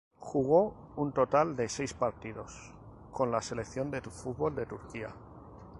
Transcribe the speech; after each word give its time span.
Jugó 0.19 0.73
un 0.95 1.11
total 1.11 1.55
de 1.55 1.69
seis 1.69 1.93
partidos 1.93 2.71
con 3.11 3.29
la 3.31 3.39
selección 3.39 3.91
de 3.91 4.01
fútbol 4.01 4.55
de 4.55 4.65
Turquía. 4.65 5.09